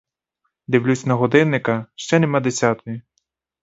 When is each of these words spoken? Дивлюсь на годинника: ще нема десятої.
Дивлюсь 0.67 1.05
на 1.05 1.15
годинника: 1.15 1.85
ще 1.95 2.19
нема 2.19 2.39
десятої. 2.39 3.01